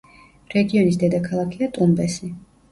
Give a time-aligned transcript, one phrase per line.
[0.53, 2.35] რეგიონის დედაქალაქია ტუმბესი.